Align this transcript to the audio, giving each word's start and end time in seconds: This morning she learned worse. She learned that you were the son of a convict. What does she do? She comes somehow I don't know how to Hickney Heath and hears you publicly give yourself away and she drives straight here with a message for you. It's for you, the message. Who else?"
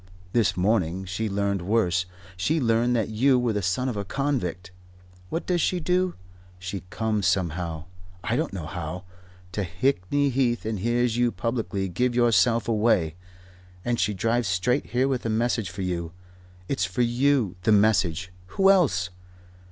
This 0.33 0.57
morning 0.57 1.05
she 1.05 1.29
learned 1.29 1.61
worse. 1.61 2.07
She 2.35 2.59
learned 2.59 2.95
that 2.95 3.09
you 3.09 3.37
were 3.37 3.53
the 3.53 3.61
son 3.61 3.87
of 3.87 3.95
a 3.95 4.03
convict. 4.03 4.71
What 5.29 5.45
does 5.45 5.61
she 5.61 5.79
do? 5.79 6.15
She 6.57 6.79
comes 6.89 7.27
somehow 7.27 7.85
I 8.23 8.35
don't 8.35 8.51
know 8.51 8.65
how 8.65 9.03
to 9.51 9.63
Hickney 9.63 10.31
Heath 10.31 10.65
and 10.65 10.79
hears 10.79 11.17
you 11.17 11.31
publicly 11.31 11.87
give 11.87 12.15
yourself 12.15 12.67
away 12.67 13.13
and 13.85 13.99
she 13.99 14.15
drives 14.15 14.47
straight 14.47 14.87
here 14.87 15.07
with 15.07 15.23
a 15.23 15.29
message 15.29 15.69
for 15.69 15.83
you. 15.83 16.13
It's 16.67 16.83
for 16.85 17.03
you, 17.03 17.55
the 17.61 17.71
message. 17.71 18.31
Who 18.57 18.71
else?" 18.71 19.11